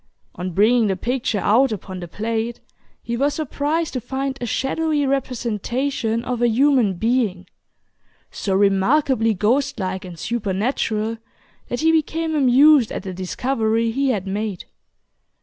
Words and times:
On 0.33 0.49
bringing 0.49 0.87
the 0.87 0.95
picture 0.95 1.37
out 1.37 1.71
upon 1.71 1.99
the 1.99 2.07
plate, 2.07 2.59
he 3.03 3.15
was 3.15 3.35
surprised 3.35 3.93
to 3.93 4.01
find 4.01 4.35
a 4.41 4.47
shadowy 4.47 5.05
representation 5.05 6.25
of 6.25 6.41
a 6.41 6.49
human 6.49 6.95
being, 6.95 7.45
so 8.31 8.55
remarkably 8.55 9.35
ghostlike 9.35 10.03
and 10.03 10.17
supernatural, 10.17 11.19
that 11.67 11.81
he 11.81 11.91
became 11.91 12.33
amused 12.33 12.91
at 12.91 13.03
the 13.03 13.13
discovery 13.13 13.91
he 13.91 14.09
had 14.09 14.25
made. 14.25 14.65